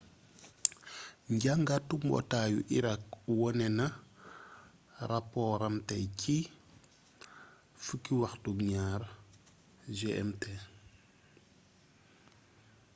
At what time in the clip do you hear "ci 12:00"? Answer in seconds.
7.81-9.01